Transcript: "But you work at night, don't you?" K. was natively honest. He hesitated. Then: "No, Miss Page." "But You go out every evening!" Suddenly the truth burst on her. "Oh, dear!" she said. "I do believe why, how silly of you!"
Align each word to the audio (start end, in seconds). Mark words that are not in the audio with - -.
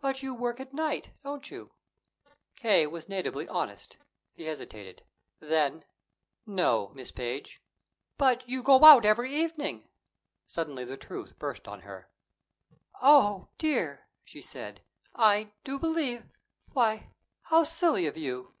"But 0.00 0.22
you 0.22 0.34
work 0.34 0.60
at 0.60 0.72
night, 0.72 1.10
don't 1.22 1.50
you?" 1.50 1.72
K. 2.56 2.86
was 2.86 3.06
natively 3.06 3.46
honest. 3.46 3.98
He 4.32 4.44
hesitated. 4.44 5.02
Then: 5.40 5.84
"No, 6.46 6.90
Miss 6.94 7.10
Page." 7.12 7.60
"But 8.16 8.48
You 8.48 8.62
go 8.62 8.82
out 8.82 9.04
every 9.04 9.30
evening!" 9.34 9.86
Suddenly 10.46 10.86
the 10.86 10.96
truth 10.96 11.38
burst 11.38 11.68
on 11.68 11.80
her. 11.82 12.08
"Oh, 13.02 13.48
dear!" 13.58 14.08
she 14.24 14.40
said. 14.40 14.80
"I 15.14 15.52
do 15.64 15.78
believe 15.78 16.24
why, 16.72 17.10
how 17.42 17.62
silly 17.62 18.06
of 18.06 18.16
you!" 18.16 18.54